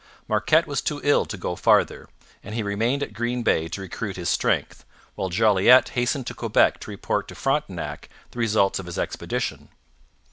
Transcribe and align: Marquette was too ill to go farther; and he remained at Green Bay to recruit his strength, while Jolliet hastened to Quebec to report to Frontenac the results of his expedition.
Marquette 0.27 0.65
was 0.65 0.81
too 0.81 0.99
ill 1.03 1.27
to 1.27 1.37
go 1.37 1.55
farther; 1.55 2.09
and 2.43 2.55
he 2.55 2.63
remained 2.63 3.03
at 3.03 3.13
Green 3.13 3.43
Bay 3.43 3.67
to 3.67 3.81
recruit 3.81 4.15
his 4.15 4.29
strength, 4.29 4.83
while 5.13 5.29
Jolliet 5.29 5.89
hastened 5.89 6.25
to 6.25 6.33
Quebec 6.33 6.79
to 6.79 6.89
report 6.89 7.27
to 7.27 7.35
Frontenac 7.35 8.09
the 8.31 8.39
results 8.39 8.79
of 8.79 8.87
his 8.87 8.97
expedition. 8.97 9.69